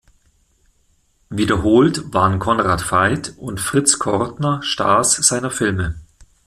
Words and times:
Wiederholt 1.29 2.11
waren 2.11 2.39
Conrad 2.39 2.81
Veidt 2.81 3.35
und 3.37 3.59
Fritz 3.59 3.99
Kortner 3.99 4.59
Stars 4.63 5.13
seiner 5.13 5.51
Filme. 5.51 5.93